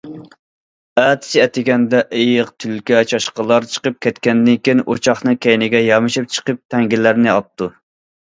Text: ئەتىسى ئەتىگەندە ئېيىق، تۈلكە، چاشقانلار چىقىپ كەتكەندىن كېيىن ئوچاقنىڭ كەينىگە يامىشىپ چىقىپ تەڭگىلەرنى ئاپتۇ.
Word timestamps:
ئەتىسى 1.01 1.41
ئەتىگەندە 1.41 1.99
ئېيىق، 2.21 2.47
تۈلكە، 2.63 3.03
چاشقانلار 3.11 3.67
چىقىپ 3.75 3.99
كەتكەندىن 4.05 4.57
كېيىن 4.69 4.83
ئوچاقنىڭ 4.85 5.37
كەينىگە 5.47 5.83
يامىشىپ 5.91 6.33
چىقىپ 6.37 6.65
تەڭگىلەرنى 6.75 7.33
ئاپتۇ. 7.35 7.69